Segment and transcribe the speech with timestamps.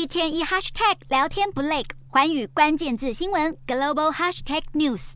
[0.00, 5.12] 一天一 hashtag 聊天不累，环宇关键字新闻 global hashtag news。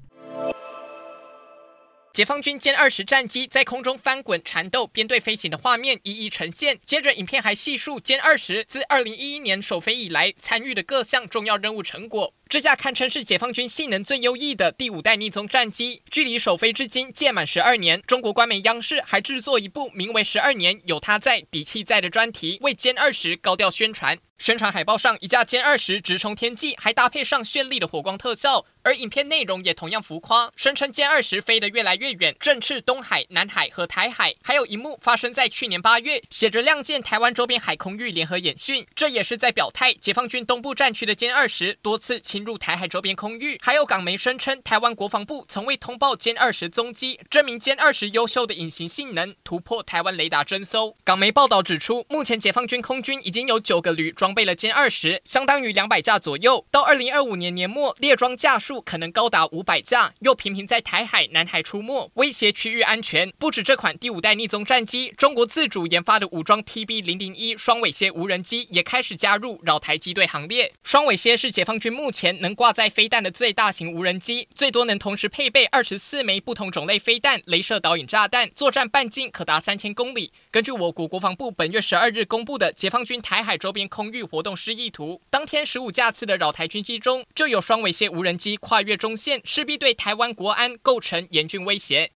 [2.13, 6.79] 解放军歼二十战机在空中翻滚缠斗、编队飞行的画面一一呈现。
[6.85, 12.35] 接着，影片还细数歼二十自二零一一年首飞以来参与的各项重要任务成果。
[12.55, 18.01] 这架堪称是解放军性能最优异的第五代逆踪战机，距离首飞至今届满十二年。
[18.07, 24.17] 中国官媒央视还制作一部名为《十二年有它在，底气在》的专题，为歼二十高调宣传。
[24.37, 28.67] 宣传海报上，一架歼二十直冲天际，还搭配上绚丽的火光特效。
[28.83, 34.35] 而影片内容也同样浮夸，声称歼二十飞得越来越远，振翅东海、南海和台海。
[34.43, 43.59] 还有一幕发生在去年八月，写着“亮剑台湾周边海空域联合演训”，这也是在表态，解放军东部战区的歼二十多次侵入台海周边空域。
[43.63, 50.95] 还有港媒声称，台湾国防部从未通报歼二十踪迹，证明歼二十优秀的隐形性能突破台湾雷达侦搜。
[51.03, 56.65] 港媒报道指出，目前解放军空军已经有九个旅装备了歼二十，相当于两百架左右。
[56.71, 63.33] 到二零二五年年末，列装架数可能高达五百架，又频频在台海、南海出没，威胁区域安全。
[63.39, 70.73] 不止这款第五代逆踪战机，中国自主研发的武装 TB 零零一双尾蝎无人机也开始加入扰台机队行列。
[70.85, 80.33] 双尾蝎是解放军目前前能挂载飞弹的最大型无人机，最多能同时配备二十四枚不同种类飞弹、镭射导引炸弹，作战半径可达三千公里。
[80.51, 92.11] 根据我国国防部本月十二日公布的解放军台海周边空域活动示意图，当天十五架次的扰台军机中，就有双尾蝎无人机跨越中线，势必对台湾国安构成严峻威胁。